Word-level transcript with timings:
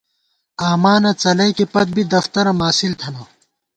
آمانہ 0.69 1.11
څلَئیکے 1.21 1.65
پت 1.73 1.87
بی، 1.95 2.03
دفترہ 2.13 2.51
ماسِل 2.59 2.93
تھنہ 2.99 3.23